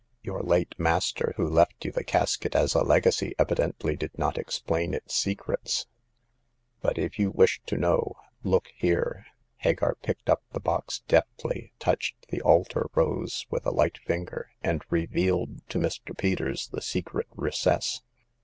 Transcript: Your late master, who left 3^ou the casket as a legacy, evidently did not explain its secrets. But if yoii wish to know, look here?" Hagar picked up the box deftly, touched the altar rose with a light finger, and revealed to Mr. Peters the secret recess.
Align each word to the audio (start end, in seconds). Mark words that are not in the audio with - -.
Your 0.23 0.41
late 0.41 0.73
master, 0.79 1.35
who 1.37 1.47
left 1.47 1.79
3^ou 1.81 1.93
the 1.93 2.03
casket 2.03 2.55
as 2.55 2.73
a 2.73 2.81
legacy, 2.81 3.35
evidently 3.37 3.95
did 3.95 4.17
not 4.17 4.35
explain 4.35 4.95
its 4.95 5.13
secrets. 5.13 5.85
But 6.81 6.97
if 6.97 7.17
yoii 7.19 7.35
wish 7.35 7.61
to 7.67 7.77
know, 7.77 8.15
look 8.43 8.69
here?" 8.75 9.27
Hagar 9.57 9.93
picked 10.01 10.27
up 10.27 10.41
the 10.53 10.59
box 10.59 11.03
deftly, 11.07 11.73
touched 11.77 12.15
the 12.29 12.41
altar 12.41 12.89
rose 12.95 13.45
with 13.51 13.63
a 13.67 13.71
light 13.71 13.99
finger, 13.99 14.49
and 14.63 14.81
revealed 14.89 15.67
to 15.69 15.77
Mr. 15.77 16.17
Peters 16.17 16.67
the 16.69 16.81
secret 16.81 17.27
recess. 17.35 18.01